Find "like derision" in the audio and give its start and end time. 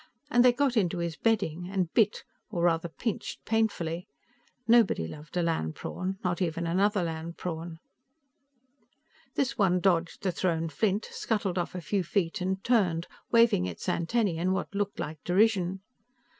14.99-15.81